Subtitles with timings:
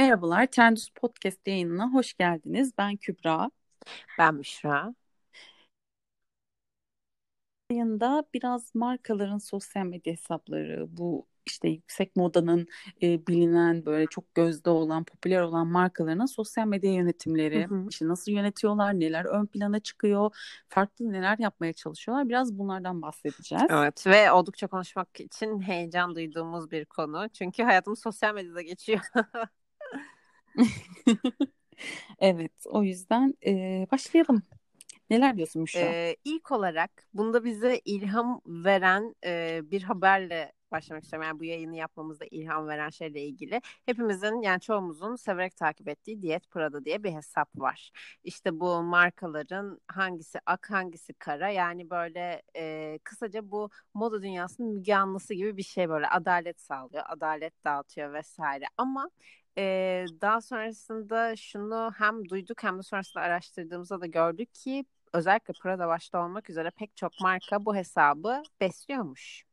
[0.00, 2.72] Merhabalar, Trendus Podcast yayınına hoş geldiniz.
[2.78, 3.50] Ben Kübra.
[4.18, 4.94] Ben Müşra.
[7.70, 12.66] Yayında biraz markaların sosyal medya hesapları, bu işte yüksek modanın
[13.02, 17.86] e, bilinen böyle çok gözde olan, popüler olan markalarının sosyal medya yönetimleri, hı hı.
[17.90, 20.36] işte nasıl yönetiyorlar, neler ön plana çıkıyor,
[20.68, 22.28] farklı neler yapmaya çalışıyorlar.
[22.28, 23.64] Biraz bunlardan bahsedeceğiz.
[23.70, 27.28] Evet ve oldukça konuşmak için heyecan duyduğumuz bir konu.
[27.32, 29.00] Çünkü hayatımız sosyal medyada geçiyor.
[32.18, 34.42] evet, o yüzden e, başlayalım.
[35.10, 35.80] Neler diyorsun Müşra?
[35.80, 41.28] Ee, ilk olarak bunda bize ilham veren e, bir haberle başlamak istiyorum.
[41.28, 43.60] Yani bu yayını yapmamızda ilham veren şeyle ilgili.
[43.86, 47.90] Hepimizin yani çoğumuzun severek takip ettiği Diyet Prada diye bir hesap var.
[48.24, 54.94] İşte bu markaların hangisi ak hangisi kara yani böyle e, kısaca bu moda dünyasının müge
[54.94, 58.64] anlısı gibi bir şey böyle adalet sağlıyor, adalet dağıtıyor vesaire.
[58.76, 59.10] Ama
[59.58, 65.88] ee, daha sonrasında şunu hem duyduk hem de sonrasında araştırdığımızda da gördük ki özellikle Prada
[65.88, 69.44] başta olmak üzere pek çok marka bu hesabı besliyormuş.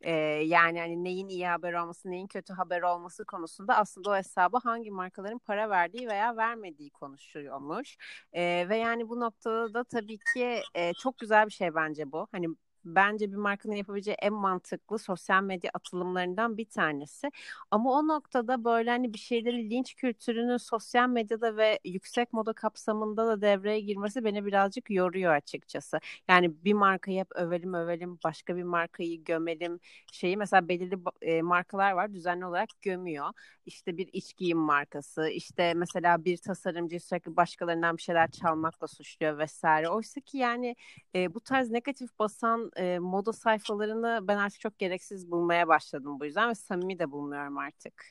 [0.00, 0.10] Ee,
[0.46, 4.90] yani hani neyin iyi haber olması, neyin kötü haber olması konusunda aslında o hesaba hangi
[4.90, 7.96] markaların para verdiği veya vermediği konuşuyormuş.
[8.32, 12.28] Ee, ve yani bu noktada da tabii ki e, çok güzel bir şey bence bu.
[12.32, 12.46] Hani
[12.84, 17.30] bence bir markanın yapabileceği en mantıklı sosyal medya atılımlarından bir tanesi.
[17.70, 23.26] Ama o noktada böyle hani bir şeyleri linç kültürünün sosyal medyada ve yüksek moda kapsamında
[23.26, 26.00] da devreye girmesi beni birazcık yoruyor açıkçası.
[26.28, 29.80] Yani bir markayı hep övelim övelim, başka bir markayı gömelim
[30.12, 33.26] şeyi mesela belirli e, markalar var düzenli olarak gömüyor.
[33.66, 39.38] İşte bir iç giyim markası, işte mesela bir tasarımcı sürekli başkalarından bir şeyler çalmakla suçluyor
[39.38, 39.88] vesaire.
[39.88, 40.76] Oysa ki yani
[41.14, 46.24] e, bu tarz negatif basan e, moda sayfalarını ben artık çok gereksiz bulmaya başladım bu
[46.24, 48.04] yüzden ve samimi de bulmuyorum artık.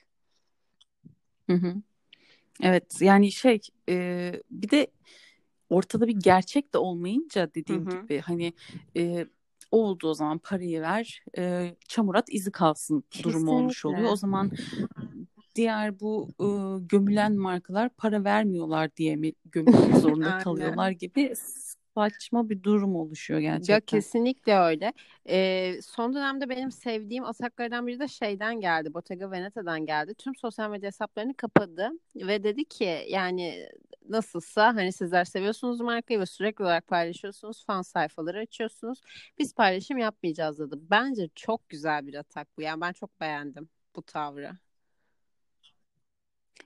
[1.50, 1.76] Hı hı.
[2.62, 4.88] Evet yani şey e, bir de
[5.70, 8.02] ortada bir gerçek de olmayınca dediğim hı hı.
[8.02, 8.54] gibi hani
[8.98, 9.28] e,
[9.72, 13.40] oldu o zaman parayı ver e, çamurat izi kalsın Kesinlikle.
[13.40, 14.12] durumu olmuş oluyor.
[14.12, 14.52] O zaman
[15.56, 16.48] diğer bu e,
[16.86, 21.34] gömülen markalar para vermiyorlar diye mi gömülmek zorunda kalıyorlar gibi
[21.96, 23.74] saçma bir durum oluşuyor gerçekten.
[23.74, 24.94] Ya kesinlikle öyle.
[25.30, 28.94] Ee, son dönemde benim sevdiğim ataklardan biri de şeyden geldi.
[28.94, 30.14] Bottega Veneta'dan geldi.
[30.14, 33.70] Tüm sosyal medya hesaplarını kapadı ve dedi ki yani
[34.10, 37.66] nasılsa hani sizler seviyorsunuz markayı ve sürekli olarak paylaşıyorsunuz.
[37.66, 39.02] Fan sayfaları açıyorsunuz.
[39.40, 40.76] Biz paylaşım yapmayacağız dedi.
[40.92, 42.62] Bence çok güzel bir atak bu.
[42.62, 44.52] Yani ben çok beğendim bu tavrı.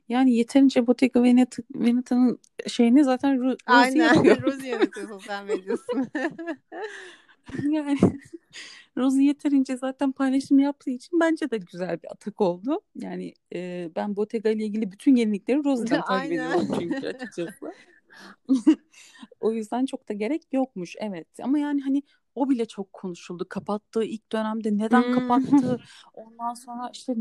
[0.09, 4.14] Yani yeterince Bottega Veneta, Veneta'nın şeyini zaten Ru Aynen.
[4.14, 4.42] yapıyor.
[4.42, 6.09] Rosie yönetiyor sosyal medyasını.
[7.70, 7.98] yani
[8.98, 12.81] Rosie yeterince zaten paylaşım yaptığı için bence de güzel bir atak oldu.
[12.96, 17.74] Yani e, ben Bottega ile ilgili bütün yenilikleri Rosie'den takip ediyorum çünkü açıkçası.
[19.40, 22.04] o yüzden çok da gerek yokmuş evet ama yani hani
[22.38, 23.46] o bile çok konuşuldu.
[23.50, 25.14] Kapattığı ilk dönemde neden hmm.
[25.14, 25.81] kapattı?
[26.14, 27.16] Ondan sonra işte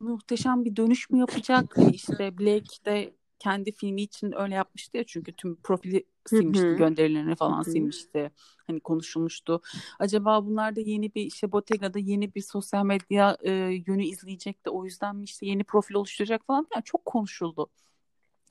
[0.00, 1.76] muhteşem bir dönüş mü yapacak?
[1.92, 7.62] İşte Blake de kendi filmi için öyle yapmıştı ya çünkü tüm profili silmişti, gönderilerini falan
[7.62, 8.30] silmişti.
[8.66, 9.60] Hani konuşulmuştu.
[9.98, 13.52] Acaba bunlar da yeni bir işte Bottega'da yeni bir sosyal medya e,
[13.86, 17.70] yönü izleyecek de o yüzden mi işte yeni profil oluşturacak falan yani çok konuşuldu.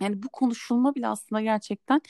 [0.02, 2.02] Yani bu konuşulma bile aslında gerçekten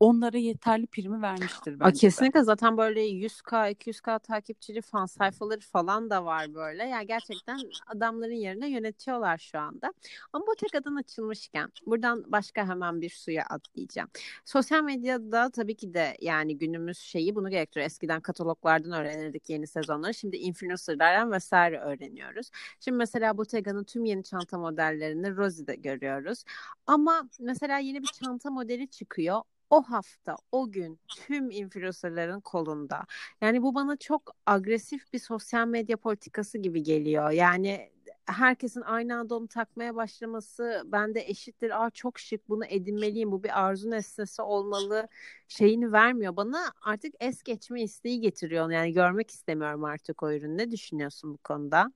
[0.00, 2.00] onlara yeterli primi vermiştir bence.
[2.00, 2.44] Kesinlikle de.
[2.44, 6.84] zaten böyle 100k 200k takipçili fan sayfaları falan da var böyle.
[6.84, 9.92] Yani gerçekten adamların yerine yönetiyorlar şu anda.
[10.32, 14.08] Ama bu tek adın açılmışken buradan başka hemen bir suya atlayacağım.
[14.44, 17.86] Sosyal medyada tabii ki de yani günümüz şeyi bunu gerektiriyor.
[17.86, 20.14] Eskiden kataloglardan öğrenirdik yeni sezonları.
[20.14, 22.50] Şimdi influencerlardan vesaire öğreniyoruz.
[22.80, 26.44] Şimdi mesela Bottega'nın tüm yeni çanta modellerini Rosie'de görüyoruz.
[26.86, 33.02] Ama mesela yeni bir çanta modeli çıkıyor o hafta, o gün tüm influencerların kolunda.
[33.40, 37.30] Yani bu bana çok agresif bir sosyal medya politikası gibi geliyor.
[37.30, 37.90] Yani
[38.26, 41.84] herkesin aynı anda onu takmaya başlaması bende eşittir.
[41.84, 43.32] Aa çok şık bunu edinmeliyim.
[43.32, 45.08] Bu bir arzu nesnesi olmalı
[45.48, 46.36] şeyini vermiyor.
[46.36, 48.70] Bana artık es geçme isteği getiriyor.
[48.70, 50.58] Yani görmek istemiyorum artık o ürünü.
[50.58, 51.92] Ne düşünüyorsun bu konuda?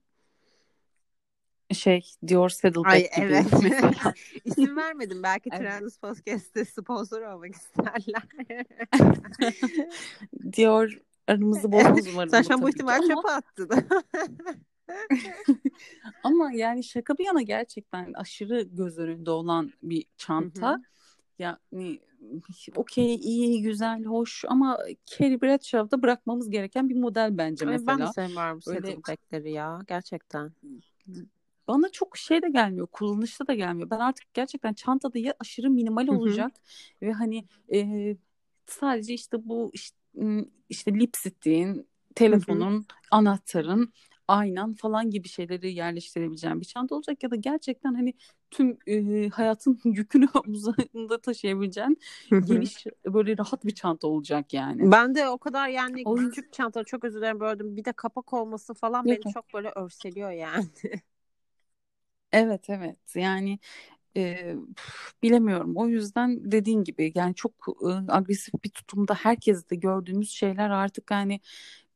[1.73, 3.45] Şey Dior Saddleback Ay, gibi evet.
[4.45, 5.23] İsim vermedim.
[5.23, 5.61] Belki evet.
[5.61, 8.23] Trendus Podcast'te sponsor olmak isterler.
[10.57, 12.29] Dior aramızı bozmaz umarım.
[12.29, 13.69] Sen şu an bu ihtimal çöpe attın.
[16.23, 20.81] Ama yani şaka bir yana gerçekten aşırı göz önünde olan bir çanta.
[21.39, 21.99] Yani
[22.75, 27.87] okey, iyi, güzel, hoş ama Carrie Bradshaw'da bırakmamız gereken bir model bence mesela.
[27.87, 30.51] Ben de sevmiyorum Saddleback'leri ya gerçekten
[31.69, 33.89] bana çok şey de gelmiyor, kullanışlı da gelmiyor.
[33.89, 37.09] Ben artık gerçekten çantada ya aşırı minimal olacak Hı-hı.
[37.09, 38.17] ve hani e,
[38.65, 39.97] sadece işte bu işte,
[40.69, 42.83] işte lipstickin, telefonun, Hı-hı.
[43.11, 43.93] anahtarın,
[44.27, 48.13] aynan falan gibi şeyleri yerleştirebileceğim bir çanta olacak ya da gerçekten hani
[48.51, 51.97] tüm e, hayatın yükünü omuzlarında taşıyabileceğin
[52.29, 54.91] geniş böyle rahat bir çanta olacak yani.
[54.91, 57.75] Ben de o kadar yani o küçük çanta çok özür dilerim böldüm.
[57.75, 59.17] Bir de kapak olması falan Yok.
[59.25, 60.65] beni çok böyle örseliyor yani.
[62.31, 63.59] Evet evet yani
[64.17, 64.55] e,
[65.23, 65.77] bilemiyorum.
[65.77, 71.39] O yüzden dediğin gibi yani çok e, agresif bir tutumda herkeste gördüğümüz şeyler artık yani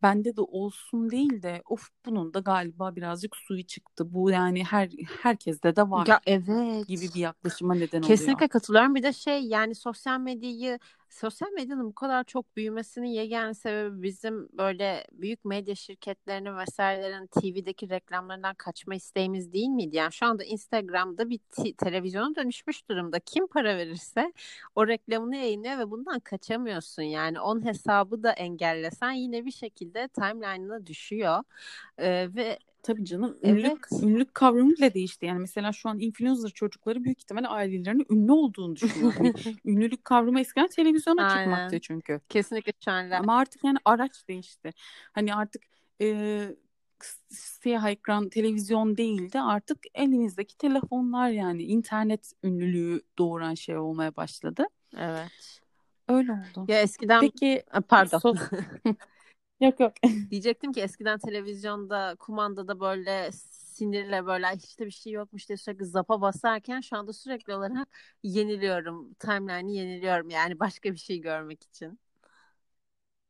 [0.03, 4.13] bende de olsun değil de of bunun da galiba birazcık suyu çıktı.
[4.13, 4.89] Bu yani her
[5.21, 6.07] herkeste de var.
[6.07, 6.87] Ya evet.
[6.87, 8.07] gibi bir yaklaşıma neden oluyor.
[8.17, 8.95] Kesinlikle katılıyorum.
[8.95, 10.79] Bir de şey yani sosyal medyayı
[11.13, 17.89] sosyal medyanın bu kadar çok büyümesinin yegane sebebi bizim böyle büyük medya şirketlerinin vesairelerin TV'deki
[17.89, 19.95] reklamlarından kaçma isteğimiz değil miydi?
[19.95, 21.39] Yani şu anda Instagram'da bir
[21.77, 23.19] televizyona dönüşmüş durumda.
[23.19, 24.33] Kim para verirse
[24.75, 27.03] o reklamını yayınlıyor ve bundan kaçamıyorsun.
[27.03, 31.43] Yani on hesabı da engellesen yine bir şekilde timeline'ına düşüyor.
[31.97, 34.03] Ee, ve Tabii canım ünlülük, evet.
[34.03, 35.25] ünlülük kavramı bile değişti.
[35.25, 39.13] Yani mesela şu an influencer çocukları büyük ihtimalle ailelerinin ünlü olduğunu düşünüyor.
[39.17, 39.33] Yani
[39.65, 41.43] ünlülük kavramı eskiden televizyona Aynen.
[41.43, 42.21] çıkmaktı çünkü.
[42.29, 43.17] Kesinlikle şu anda.
[43.17, 44.71] Ama artık yani araç değişti.
[45.11, 45.63] Hani artık
[46.01, 46.39] e,
[47.29, 54.65] siyah ekran televizyon değil de artık elinizdeki telefonlar yani internet ünlülüğü doğuran şey olmaya başladı.
[54.97, 55.59] Evet.
[56.07, 56.65] Öyle oldu.
[56.67, 58.19] Ya eskiden Peki pardon.
[58.19, 58.39] Sos...
[59.63, 59.93] Yok yok.
[60.31, 66.21] Diyecektim ki eskiden televizyonda kumandada böyle sinirle böyle işte bir şey yokmuş diye sürekli zapa
[66.21, 67.87] basarken şu anda sürekli olarak
[68.23, 69.13] yeniliyorum.
[69.13, 71.99] Timeline'i yeniliyorum yani başka bir şey görmek için.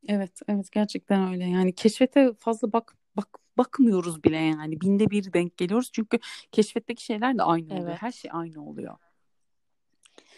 [0.08, 1.46] Evet, evet gerçekten öyle.
[1.46, 3.28] Yani keşfete fazla bak bak
[3.58, 4.82] bakmıyoruz bile yani.
[4.82, 5.90] Binde bir denk geliyoruz.
[5.94, 6.20] Çünkü
[6.52, 7.88] keşfetteki şeyler de aynı oluyor.
[7.90, 8.02] Evet.
[8.02, 8.98] Her şey aynı oluyor.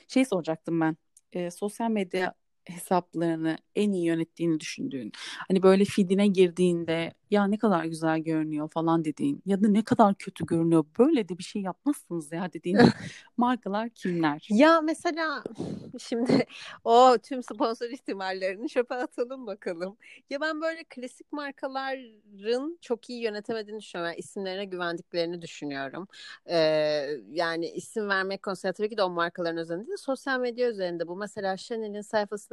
[0.08, 0.98] Şey soracaktım ben.
[1.34, 2.34] E, sosyal medya
[2.66, 5.12] hesaplarını en iyi yönettiğini düşündüğün
[5.48, 10.16] hani böyle feedine girdiğinde ya ne kadar güzel görünüyor falan dediğin ya da ne kadar
[10.16, 12.78] kötü görünüyor böyle de bir şey yapmazsınız ya dediğin
[13.38, 14.48] markalar kimler?
[14.50, 15.44] Ya mesela
[16.00, 16.46] şimdi
[16.84, 19.98] o tüm sponsor ihtimallerini çöpe atalım bakalım.
[20.30, 24.12] Ya ben böyle klasik markaların çok iyi yönetemediğini düşünüyorum.
[24.12, 26.08] Yani isimlerine güvendiklerini düşünüyorum.
[26.50, 26.56] Ee,
[27.32, 31.16] yani isim vermek konusunda tabii ki de o markaların üzerinde de sosyal medya üzerinde bu.
[31.16, 32.02] Mesela Chanel'in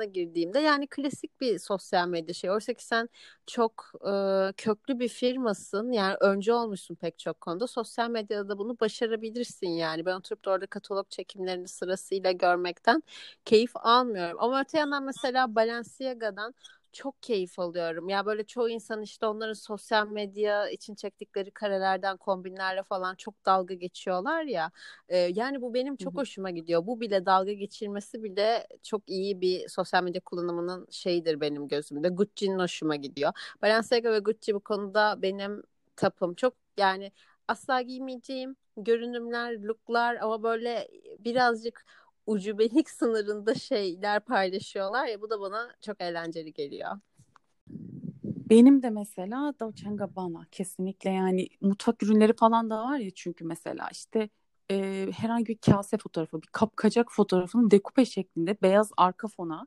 [0.03, 2.51] sayfasına girdiğimde yani klasik bir sosyal medya şey.
[2.51, 3.09] Oysa ki sen
[3.47, 5.93] çok e, köklü bir firmasın.
[5.93, 7.67] Yani önce olmuşsun pek çok konuda.
[7.67, 10.07] Sosyal medyada da bunu başarabilirsin yani.
[10.07, 13.03] Ben oturup da orada katalog çekimlerini sırasıyla görmekten
[13.45, 14.37] keyif almıyorum.
[14.41, 16.55] Ama öte yandan mesela Balenciaga'dan
[16.93, 18.09] çok keyif alıyorum.
[18.09, 23.75] Ya böyle çoğu insan işte onların sosyal medya için çektikleri karelerden kombinlerle falan çok dalga
[23.75, 24.71] geçiyorlar ya.
[25.09, 26.21] E, yani bu benim çok Hı-hı.
[26.21, 26.87] hoşuma gidiyor.
[26.87, 32.09] Bu bile dalga geçirmesi bile çok iyi bir sosyal medya kullanımının şeyidir benim gözümde.
[32.09, 33.33] Gucci'nin hoşuma gidiyor.
[33.63, 35.63] Balenciaga ve Gucci bu konuda benim
[35.97, 36.35] tapım.
[36.35, 37.13] Çok yani
[37.49, 41.85] asla giymeyeceğim görünümler, looklar ama böyle birazcık
[42.27, 46.91] ucubelik sınırında şeyler paylaşıyorlar ya bu da bana çok eğlenceli geliyor.
[48.51, 53.89] Benim de mesela Dolce Gabbana kesinlikle yani mutfak ürünleri falan da var ya çünkü mesela
[53.93, 54.29] işte
[54.71, 59.67] e, herhangi bir kase fotoğrafı, bir kapkacak fotoğrafını dekupe şeklinde beyaz arka fona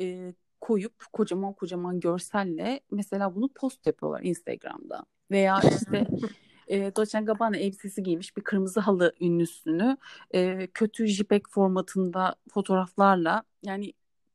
[0.00, 5.04] e, koyup kocaman kocaman görselle mesela bunu post yapıyorlar Instagram'da.
[5.30, 6.06] Veya işte
[6.72, 9.96] e, Dolce Gabbana elbisesi giymiş bir kırmızı halı ünlüsünü
[10.34, 13.92] e, kötü JPEG formatında fotoğraflarla yani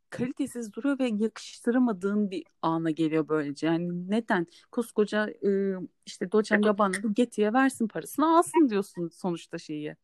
[0.09, 3.67] kalitesiz duruyor ve yakıştıramadığın bir ana geliyor böylece.
[3.67, 4.47] Yani neden?
[4.71, 5.49] Koskoca e,
[6.05, 9.95] işte Dolce Gabbana'da Getty'ye versin parasını alsın diyorsun sonuçta şeyi.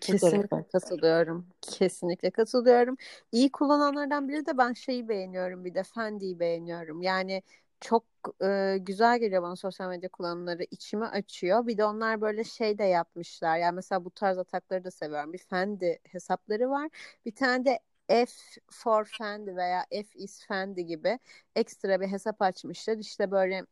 [0.00, 1.46] Kesinlikle katılıyorum.
[1.60, 2.96] Kesinlikle katılıyorum.
[3.32, 7.02] İyi kullananlardan biri de ben şeyi beğeniyorum bir de Fendi'yi beğeniyorum.
[7.02, 7.42] Yani
[7.80, 8.04] çok
[8.44, 11.66] e, güzel geliyor bana sosyal medya kullanımları içimi açıyor.
[11.66, 13.58] Bir de onlar böyle şey de yapmışlar.
[13.58, 15.32] Yani mesela bu tarz atakları da seviyorum.
[15.32, 16.88] Bir Fendi hesapları var.
[17.26, 18.26] Bir tane de F
[18.70, 21.18] for Fendi veya F is Fendi gibi
[21.56, 22.96] ekstra bir hesap açmışlar.
[22.98, 23.66] İşte böyle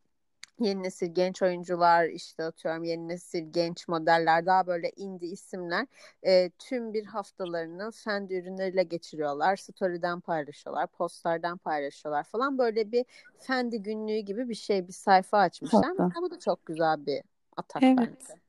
[0.61, 5.87] yeni nesil genç oyuncular işte atıyorum yeni nesil genç modeller daha böyle indie isimler
[6.27, 9.57] e, tüm bir haftalarını Fendi ürünleriyle geçiriyorlar.
[9.57, 12.59] Story'den paylaşıyorlar, postlardan paylaşıyorlar falan.
[12.59, 13.05] Böyle bir
[13.39, 15.85] Fendi günlüğü gibi bir şey bir sayfa açmışlar.
[15.99, 16.23] Hatta.
[16.23, 17.23] Bu da çok güzel bir
[17.57, 17.99] atak evet.
[17.99, 18.41] bence.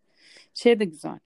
[0.53, 1.19] Şey de güzel.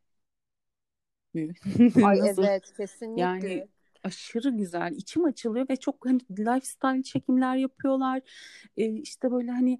[2.03, 3.21] Ay evet kesinlikle.
[3.21, 3.67] Yani
[4.03, 4.91] aşırı güzel.
[4.91, 8.21] İçim açılıyor ve çok hani lifestyle çekimler yapıyorlar.
[8.77, 9.79] Ee, işte böyle hani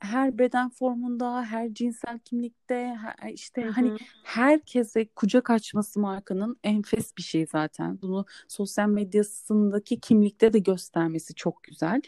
[0.00, 2.96] her beden formunda, her cinsel kimlikte,
[3.32, 3.70] işte Hı-hı.
[3.70, 7.98] hani herkese kucak açması markanın enfes bir şey zaten.
[8.02, 12.00] Bunu sosyal medyasındaki kimlikte de göstermesi çok güzel.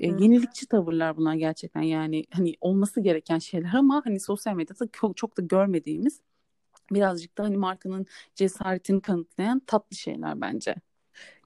[0.00, 5.16] E, yenilikçi tavırlar bunlar gerçekten yani hani olması gereken şeyler ama hani sosyal medyada çok,
[5.16, 6.20] çok da görmediğimiz
[6.90, 10.74] birazcık da hani markanın cesaretini kanıtlayan tatlı şeyler bence.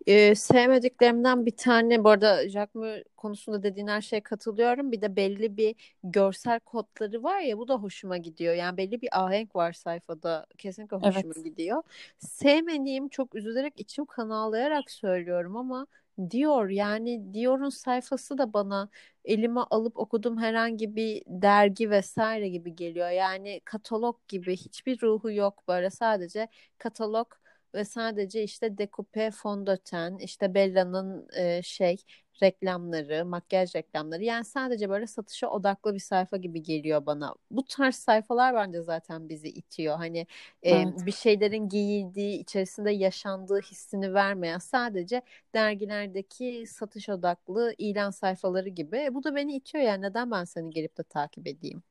[0.07, 4.93] Ee, sevmediklerimden bir tane bu arada Jacques konusunda dediğin her şeye katılıyorum.
[4.93, 5.75] Bir de belli bir
[6.05, 8.55] görsel kodları var ya bu da hoşuma gidiyor.
[8.55, 10.47] Yani belli bir ahenk var sayfada.
[10.59, 11.45] Kesinlikle hoşuma evet.
[11.45, 11.83] gidiyor.
[12.19, 15.87] Sevmediğim çok üzülerek içim kan ağlayarak söylüyorum ama
[16.31, 18.88] Dior yani Dior'un sayfası da bana
[19.25, 23.11] elime alıp okudum herhangi bir dergi vesaire gibi geliyor.
[23.11, 27.26] Yani katalog gibi hiçbir ruhu yok böyle sadece katalog
[27.75, 31.97] ve sadece işte dekupe fondöten işte Bella'nın e, şey
[32.43, 37.35] reklamları, makyaj reklamları yani sadece böyle satışa odaklı bir sayfa gibi geliyor bana.
[37.51, 39.97] Bu tarz sayfalar bence zaten bizi itiyor.
[39.97, 40.27] Hani
[40.63, 41.07] e, evet.
[41.07, 45.23] bir şeylerin giyildiği, içerisinde yaşandığı hissini vermeyen sadece
[45.55, 48.99] dergilerdeki satış odaklı ilan sayfaları gibi.
[48.99, 51.83] E, bu da beni itiyor yani neden ben seni gelip de takip edeyim?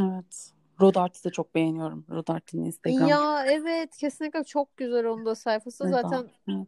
[0.00, 0.55] Evet.
[0.80, 2.06] Rodart'ı da çok beğeniyorum.
[2.10, 3.08] Rodart'ın Instagram.
[3.08, 5.84] Ya evet kesinlikle çok güzel onun da sayfası.
[5.84, 6.66] Evet, Zaten evet.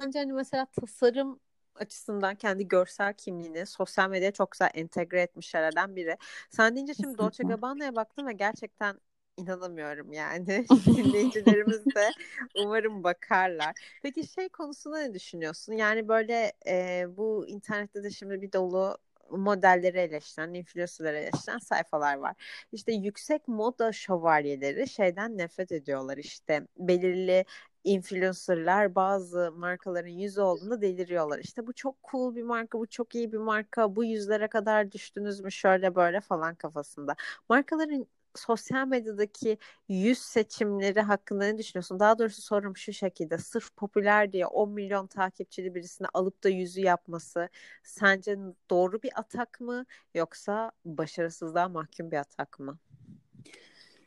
[0.00, 1.40] bence hani mesela tasarım
[1.74, 6.16] açısından kendi görsel kimliğini sosyal medyaya çok güzel entegre etmiş şeylerden biri.
[6.50, 8.98] Sen deyince şimdi Dolce Gabbana'ya baktım ve gerçekten
[9.36, 10.66] inanamıyorum yani.
[10.86, 12.10] Dinleyicilerimiz de
[12.56, 13.74] umarım bakarlar.
[14.02, 15.72] Peki şey konusunda ne düşünüyorsun?
[15.72, 18.98] Yani böyle e, bu internette de şimdi bir dolu
[19.38, 22.36] modelleri eleştiren, influencerları eleştiren sayfalar var.
[22.72, 27.44] İşte yüksek moda şövalyeleri şeyden nefret ediyorlar işte belirli
[27.84, 31.38] influencerlar bazı markaların yüzü olduğunda deliriyorlar.
[31.38, 35.40] İşte bu çok cool bir marka, bu çok iyi bir marka, bu yüzlere kadar düştünüz
[35.40, 37.16] mü şöyle böyle falan kafasında.
[37.48, 39.58] Markaların sosyal medyadaki
[39.88, 42.00] yüz seçimleri hakkında ne düşünüyorsun?
[42.00, 43.38] Daha doğrusu sorum şu şekilde.
[43.38, 47.48] Sırf popüler diye 10 milyon takipçili birisini alıp da yüzü yapması
[47.82, 48.38] sence
[48.70, 52.78] doğru bir atak mı yoksa başarısızlığa mahkum bir atak mı?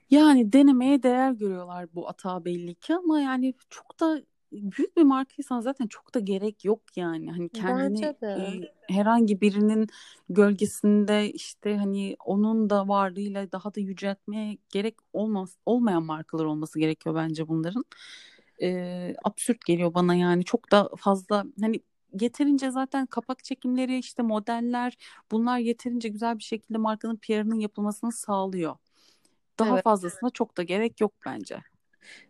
[0.10, 4.22] Yani denemeye değer görüyorlar bu atağı belli ki ama yani çok da
[4.52, 7.32] büyük bir markaysan zaten çok da gerek yok yani.
[7.32, 9.88] Hani kendini e, herhangi birinin
[10.30, 17.16] gölgesinde işte hani onun da varlığıyla daha da yüceltmeye gerek olmaz olmayan markalar olması gerekiyor
[17.16, 17.86] bence bunların.
[18.62, 21.82] E, absürt geliyor bana yani çok da fazla hani
[22.22, 24.98] yeterince zaten kapak çekimleri işte modeller
[25.32, 28.76] bunlar yeterince güzel bir şekilde markanın PR'ının yapılmasını sağlıyor.
[29.60, 29.84] Daha evet.
[29.84, 31.64] fazlasına çok da gerek yok bence.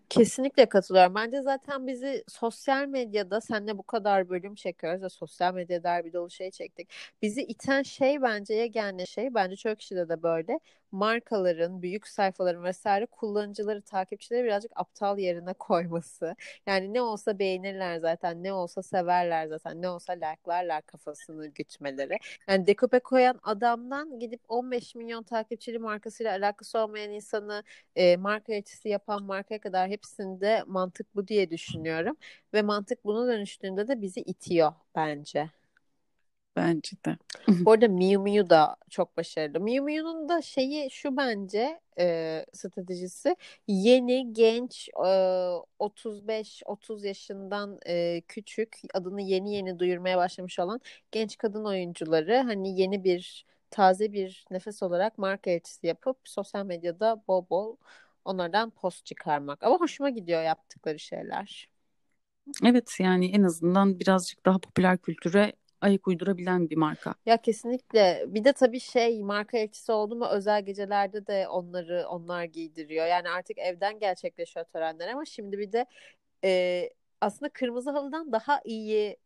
[0.10, 1.16] Kesinlikle katılıyorum.
[1.16, 6.30] Bence zaten bizi sosyal medyada senle bu kadar bölüm çekiyoruz ve sosyal medyada bir dolu
[6.30, 6.90] şey çektik.
[7.22, 10.60] Bizi iten şey bence yegane şey bence çok kişide de böyle
[10.92, 16.36] markaların, büyük sayfaların vesaire kullanıcıları, takipçileri birazcık aptal yerine koyması.
[16.68, 22.18] Yani ne olsa beğenirler zaten, ne olsa severler zaten, ne olsa like'larlar kafasını gütmeleri.
[22.48, 27.64] Yani dekupe koyan adamdan gidip 15 milyon takipçili markasıyla alakası olmayan insanı
[27.96, 32.18] e, marka yöneticisi yapan markaya kadar hepsinde mantık bu diye düşünüyorum.
[32.54, 35.50] Ve mantık buna dönüştüğünde de bizi itiyor bence.
[36.56, 37.18] Bence de.
[37.48, 39.60] Bu arada Miu Miu da çok başarılı.
[39.60, 43.36] Miu Miu'nun da şeyi şu bence e, stratejisi
[43.68, 45.10] yeni genç e,
[45.80, 53.04] 35-30 yaşından e, küçük adını yeni yeni duyurmaya başlamış olan genç kadın oyuncuları hani yeni
[53.04, 57.76] bir taze bir nefes olarak marka elçisi yapıp sosyal medyada bol bol
[58.26, 59.64] onlardan post çıkarmak.
[59.64, 61.70] Ama hoşuma gidiyor yaptıkları şeyler.
[62.64, 67.16] Evet yani en azından birazcık daha popüler kültüre ayak uydurabilen bir marka.
[67.26, 68.26] Ya kesinlikle.
[68.28, 73.06] Bir de tabii şey marka elçisi oldu mu özel gecelerde de onları onlar giydiriyor.
[73.06, 75.86] Yani artık evden gerçekleşiyor törenler ama şimdi bir de
[76.44, 76.90] e,
[77.22, 79.18] aslında kırmızı halıdan daha iyi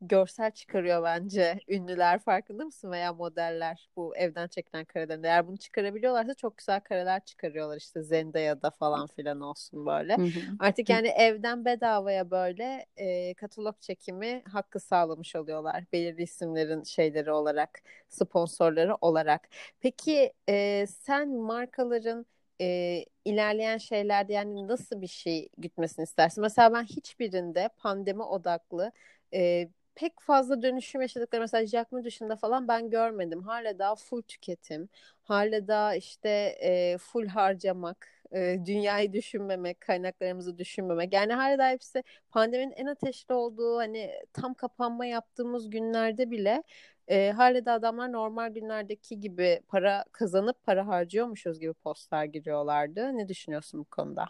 [0.00, 6.34] görsel çıkarıyor bence ünlüler farkında mısın veya modeller bu evden çekilen kareden eğer bunu çıkarabiliyorlarsa
[6.34, 10.16] çok güzel kareler çıkarıyorlar işte Zendaya'da falan filan olsun böyle.
[10.16, 10.40] Hı hı.
[10.58, 17.82] Artık yani evden bedavaya böyle e, katalog çekimi hakkı sağlamış oluyorlar belirli isimlerin şeyleri olarak
[18.08, 19.48] sponsorları olarak.
[19.80, 22.26] Peki e, sen markaların
[22.60, 26.42] e, ilerleyen şeylerde yani nasıl bir şey gütmesini istersin?
[26.42, 28.92] Mesela ben hiçbirinde pandemi odaklı
[29.34, 33.42] e, pek fazla dönüşüm yaşadıkları mesela Jacquemin dışında falan ben görmedim.
[33.42, 34.88] Hala daha full tüketim,
[35.22, 36.28] hala daha işte
[36.60, 41.12] e, full harcamak, e, dünyayı düşünmemek, kaynaklarımızı düşünmemek.
[41.12, 46.62] Yani hala daha hepsi pandeminin en ateşli olduğu hani tam kapanma yaptığımız günlerde bile
[47.08, 53.16] e, hala da adamlar normal günlerdeki gibi para kazanıp para harcıyormuşuz gibi postlar giriyorlardı.
[53.16, 54.26] Ne düşünüyorsun bu konuda?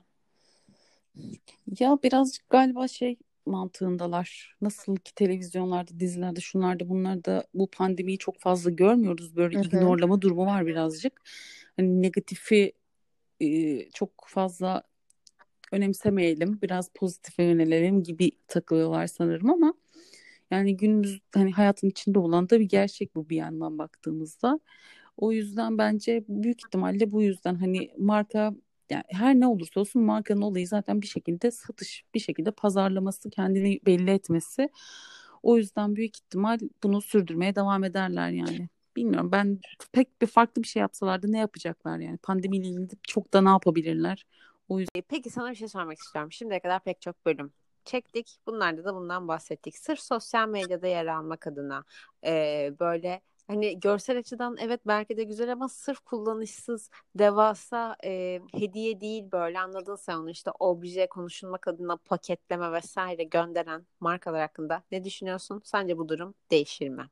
[1.80, 4.56] Ya birazcık galiba şey mantığındalar.
[4.60, 9.36] Nasıl ki televizyonlarda, dizilerde, şunlarda, bunlarda bu pandemiyi çok fazla görmüyoruz.
[9.36, 9.66] Böyle Hı-hı.
[9.66, 11.22] ignorlama durumu var birazcık.
[11.76, 12.72] Hani negatifi
[13.40, 14.82] e, çok fazla
[15.72, 16.58] önemsemeyelim.
[16.62, 19.74] Biraz pozitife yönelelim gibi takılıyorlar sanırım ama
[20.50, 24.60] yani günümüz hani hayatın içinde olan da bir gerçek bu bir yandan baktığımızda.
[25.16, 28.54] O yüzden bence büyük ihtimalle bu yüzden hani marka
[28.90, 33.80] yani her ne olursa olsun markanın olayı zaten bir şekilde satış, bir şekilde pazarlaması, kendini
[33.86, 34.68] belli etmesi.
[35.42, 38.68] O yüzden büyük ihtimal bunu sürdürmeye devam ederler yani.
[38.96, 39.58] Bilmiyorum ben
[39.92, 44.26] pek bir farklı bir şey yapsalardı ne yapacaklar yani pandemiyle ilgili çok da ne yapabilirler?
[44.68, 45.02] O yüzden...
[45.08, 46.32] Peki sana bir şey sormak istiyorum.
[46.32, 47.52] Şimdiye kadar pek çok bölüm
[47.84, 48.38] çektik.
[48.46, 49.78] Bunlarda da bundan bahsettik.
[49.78, 51.84] Sırf sosyal medyada yer almak adına
[52.26, 59.00] e, böyle hani görsel açıdan evet belki de güzel ama sırf kullanışsız devasa e, hediye
[59.00, 65.04] değil böyle anladın sen onu işte obje konuşulmak adına paketleme vesaire gönderen markalar hakkında ne
[65.04, 65.60] düşünüyorsun?
[65.64, 67.06] Sence bu durum değişir mi?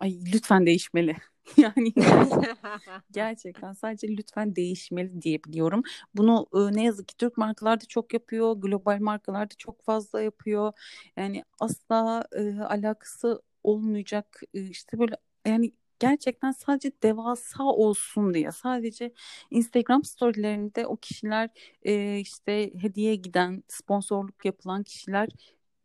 [0.00, 1.16] Ay lütfen değişmeli.
[1.56, 1.92] yani
[3.10, 5.82] gerçekten sadece lütfen değişmeli diyebiliyorum.
[6.14, 10.22] Bunu e, ne yazık ki Türk markalar da çok yapıyor, global markalar da çok fazla
[10.22, 10.72] yapıyor.
[11.16, 15.16] Yani asla e, alakası olmayacak e, işte böyle
[15.48, 19.12] yani gerçekten sadece devasa olsun diye sadece
[19.50, 21.50] Instagram storylerinde o kişiler
[21.82, 25.28] e, işte hediye giden sponsorluk yapılan kişiler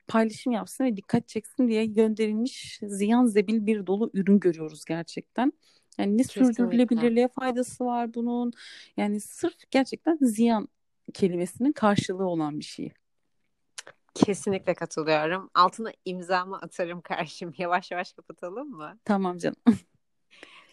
[0.07, 5.53] paylaşım yapsın ve dikkat çeksin diye gönderilmiş ziyan zebil bir dolu ürün görüyoruz gerçekten.
[5.97, 6.53] Yani ne Kesinlikle.
[6.53, 8.51] sürdürülebilirliğe faydası var bunun.
[8.97, 10.67] Yani sırf gerçekten ziyan
[11.13, 12.93] kelimesinin karşılığı olan bir şey.
[14.13, 15.49] Kesinlikle katılıyorum.
[15.53, 17.53] Altına imzamı atarım karşım.
[17.57, 18.99] Yavaş yavaş kapatalım mı?
[19.05, 19.55] Tamam canım.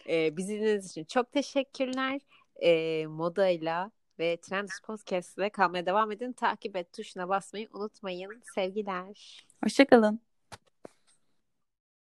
[0.09, 2.21] ee, bizi dinlediğiniz için çok teşekkürler.
[2.63, 6.33] Ee, modayla ve Trends Podcast'le kalmaya devam edin.
[6.33, 8.41] Takip et tuşuna basmayı unutmayın.
[8.55, 9.45] Sevgiler.
[9.63, 10.30] Hoşçakalın.